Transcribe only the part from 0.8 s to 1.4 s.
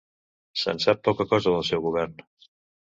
sap poca